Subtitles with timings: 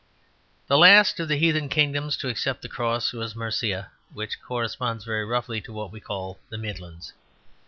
[0.65, 5.25] The last of the heathen kingdoms to accept the cross was Mercia, which corresponds very
[5.25, 7.13] roughly to what we call the Midlands.